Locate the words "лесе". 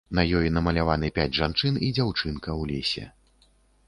2.73-3.05